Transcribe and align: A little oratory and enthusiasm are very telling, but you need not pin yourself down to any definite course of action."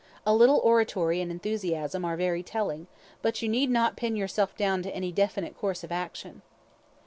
A 0.25 0.33
little 0.33 0.57
oratory 0.63 1.21
and 1.21 1.29
enthusiasm 1.29 2.03
are 2.05 2.17
very 2.17 2.41
telling, 2.41 2.87
but 3.21 3.43
you 3.43 3.47
need 3.47 3.69
not 3.69 3.95
pin 3.95 4.15
yourself 4.15 4.57
down 4.57 4.81
to 4.81 4.95
any 4.95 5.11
definite 5.11 5.55
course 5.55 5.83
of 5.83 5.91
action." 5.91 6.41